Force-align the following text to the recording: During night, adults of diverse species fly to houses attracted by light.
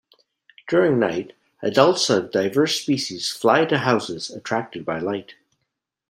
During 0.67 0.97
night, 0.97 1.33
adults 1.61 2.09
of 2.09 2.31
diverse 2.31 2.81
species 2.81 3.31
fly 3.31 3.65
to 3.65 3.77
houses 3.77 4.31
attracted 4.31 4.83
by 4.83 4.97
light. 4.97 5.35